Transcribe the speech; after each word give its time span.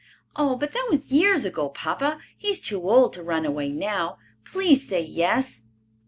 "Oh, 0.35 0.55
but 0.55 0.71
that 0.71 0.87
was 0.89 1.11
years 1.11 1.45
ago, 1.45 1.69
papa. 1.69 2.19
He 2.35 2.47
is 2.47 2.59
too 2.59 2.89
old 2.89 3.13
to 3.13 3.21
run 3.21 3.45
away 3.45 3.69
now. 3.69 4.17
Please 4.43 4.87
say 4.89 5.01
yes." 5.03 5.65